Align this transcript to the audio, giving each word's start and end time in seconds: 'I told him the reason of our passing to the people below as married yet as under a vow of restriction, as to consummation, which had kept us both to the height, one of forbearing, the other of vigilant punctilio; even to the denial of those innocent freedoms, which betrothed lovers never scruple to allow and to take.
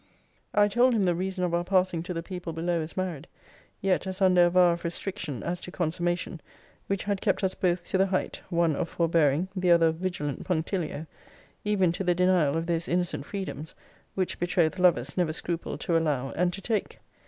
'I 0.55 0.69
told 0.69 0.95
him 0.95 1.05
the 1.05 1.13
reason 1.13 1.43
of 1.43 1.53
our 1.53 1.63
passing 1.63 2.01
to 2.01 2.11
the 2.11 2.23
people 2.23 2.53
below 2.53 2.81
as 2.81 2.97
married 2.97 3.27
yet 3.81 4.07
as 4.07 4.19
under 4.19 4.45
a 4.47 4.49
vow 4.49 4.71
of 4.71 4.83
restriction, 4.83 5.43
as 5.43 5.59
to 5.59 5.69
consummation, 5.71 6.41
which 6.87 7.03
had 7.03 7.21
kept 7.21 7.43
us 7.43 7.53
both 7.53 7.87
to 7.89 7.99
the 7.99 8.07
height, 8.07 8.41
one 8.49 8.75
of 8.75 8.89
forbearing, 8.89 9.47
the 9.55 9.69
other 9.69 9.85
of 9.89 9.97
vigilant 9.97 10.43
punctilio; 10.43 11.05
even 11.63 11.91
to 11.91 12.03
the 12.03 12.15
denial 12.15 12.57
of 12.57 12.65
those 12.65 12.87
innocent 12.87 13.27
freedoms, 13.27 13.75
which 14.15 14.39
betrothed 14.39 14.79
lovers 14.79 15.15
never 15.17 15.31
scruple 15.31 15.77
to 15.77 15.95
allow 15.95 16.31
and 16.31 16.51
to 16.53 16.61
take. 16.61 16.97